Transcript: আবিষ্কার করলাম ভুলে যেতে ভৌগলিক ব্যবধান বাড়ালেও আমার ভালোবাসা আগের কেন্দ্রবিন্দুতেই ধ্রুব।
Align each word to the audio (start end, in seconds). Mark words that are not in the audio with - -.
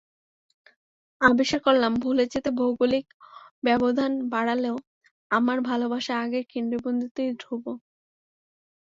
আবিষ্কার 1.21 1.59
করলাম 1.65 1.93
ভুলে 2.03 2.23
যেতে 2.33 2.49
ভৌগলিক 2.59 3.05
ব্যবধান 3.63 4.11
বাড়ালেও 4.33 4.75
আমার 5.31 5.57
ভালোবাসা 5.69 6.13
আগের 6.23 6.43
কেন্দ্রবিন্দুতেই 6.53 7.31
ধ্রুব। 7.41 7.65